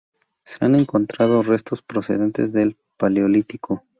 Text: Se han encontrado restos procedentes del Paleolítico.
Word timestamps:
Se 0.43 0.65
han 0.65 0.73
encontrado 0.73 1.43
restos 1.43 1.83
procedentes 1.83 2.51
del 2.51 2.75
Paleolítico. 2.97 3.83